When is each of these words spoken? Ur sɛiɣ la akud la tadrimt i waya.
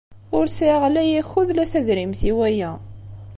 Ur 0.37 0.45
sɛiɣ 0.49 0.81
la 0.89 1.03
akud 1.21 1.49
la 1.53 1.65
tadrimt 1.71 2.21
i 2.29 2.31
waya. 2.37 2.71